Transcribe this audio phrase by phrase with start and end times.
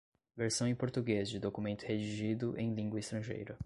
[0.35, 3.55] versão em português de documento redigido em língua estrangeira